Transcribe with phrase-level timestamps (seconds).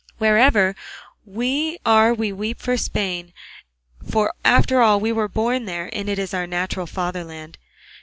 [0.17, 0.75] Wherever
[1.27, 3.33] we are we weep for Spain;
[4.09, 7.59] for after all we were born there and it is our natural fatherland.